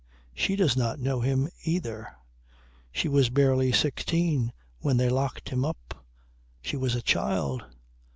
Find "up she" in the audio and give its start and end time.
5.63-6.75